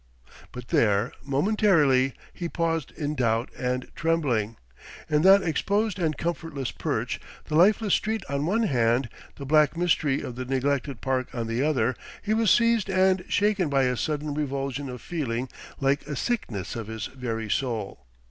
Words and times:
But 0.51 0.69
there, 0.69 1.11
momentarily, 1.23 2.15
he 2.33 2.49
paused 2.49 2.91
in 2.97 3.13
doubt 3.13 3.51
and 3.55 3.91
trembling. 3.93 4.57
In 5.07 5.21
that 5.21 5.43
exposed 5.43 5.99
and 5.99 6.17
comfortless 6.17 6.71
perch, 6.71 7.19
the 7.45 7.53
lifeless 7.55 7.93
street 7.93 8.23
on 8.27 8.47
one 8.47 8.63
hand, 8.63 9.09
the 9.35 9.45
black 9.45 9.77
mystery 9.77 10.19
of 10.23 10.37
the 10.37 10.45
neglected 10.45 11.01
park 11.01 11.27
on 11.35 11.45
the 11.45 11.61
other, 11.61 11.95
he 12.23 12.33
was 12.33 12.49
seized 12.49 12.89
and 12.89 13.23
shaken 13.29 13.69
by 13.69 13.83
a 13.83 13.95
sudden 13.95 14.33
revulsion 14.33 14.89
of 14.89 15.03
feeling 15.03 15.49
like 15.79 16.07
a 16.07 16.15
sickness 16.15 16.75
of 16.75 16.87
his 16.87 17.05
very 17.05 17.47
soul. 17.47 18.07